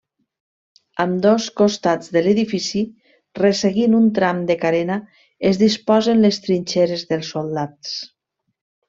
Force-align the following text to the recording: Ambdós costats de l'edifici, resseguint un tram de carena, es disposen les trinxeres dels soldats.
Ambdós 1.03 1.43
costats 1.61 2.09
de 2.15 2.23
l'edifici, 2.27 2.81
resseguint 3.39 3.97
un 3.99 4.07
tram 4.21 4.39
de 4.53 4.55
carena, 4.65 4.97
es 5.51 5.61
disposen 5.65 6.25
les 6.25 6.41
trinxeres 6.47 7.05
dels 7.13 7.31
soldats. 7.37 7.93